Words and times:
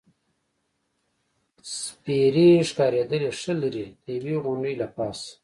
سپېرې 1.77 2.49
ښکارېدلې، 2.69 3.29
ښه 3.39 3.53
لرې، 3.61 3.87
د 4.03 4.05
یوې 4.15 4.35
غونډۍ 4.43 4.73
له 4.81 4.87
پاسه. 4.95 5.29